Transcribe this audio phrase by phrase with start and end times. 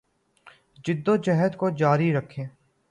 [0.03, 2.45] پنی جدوجہد کو جاری رکھیں